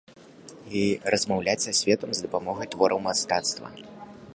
[0.79, 0.81] І
[1.15, 3.67] размаўляць са светам з дапамогай твораў мастацтва.